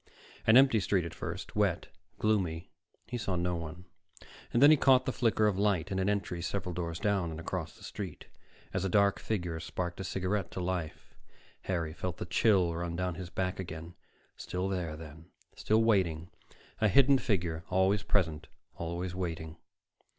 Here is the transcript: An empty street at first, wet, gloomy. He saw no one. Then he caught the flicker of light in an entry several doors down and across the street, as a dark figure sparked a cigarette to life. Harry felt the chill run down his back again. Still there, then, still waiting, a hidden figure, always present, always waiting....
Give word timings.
An 0.47 0.57
empty 0.57 0.79
street 0.79 1.05
at 1.05 1.13
first, 1.13 1.55
wet, 1.55 1.89
gloomy. 2.17 2.71
He 3.05 3.19
saw 3.19 3.35
no 3.35 3.55
one. 3.55 3.85
Then 4.51 4.71
he 4.71 4.75
caught 4.75 5.05
the 5.05 5.11
flicker 5.11 5.45
of 5.45 5.59
light 5.59 5.91
in 5.91 5.99
an 5.99 6.09
entry 6.09 6.41
several 6.41 6.73
doors 6.73 6.97
down 6.97 7.29
and 7.29 7.39
across 7.39 7.77
the 7.77 7.83
street, 7.83 8.25
as 8.73 8.83
a 8.83 8.89
dark 8.89 9.19
figure 9.19 9.59
sparked 9.59 9.99
a 9.99 10.03
cigarette 10.03 10.49
to 10.53 10.59
life. 10.59 11.13
Harry 11.65 11.93
felt 11.93 12.17
the 12.17 12.25
chill 12.25 12.73
run 12.75 12.95
down 12.95 13.13
his 13.13 13.29
back 13.29 13.59
again. 13.59 13.93
Still 14.35 14.67
there, 14.67 14.97
then, 14.97 15.25
still 15.55 15.83
waiting, 15.83 16.31
a 16.79 16.87
hidden 16.87 17.19
figure, 17.19 17.63
always 17.69 18.01
present, 18.01 18.47
always 18.77 19.13
waiting.... 19.13 19.57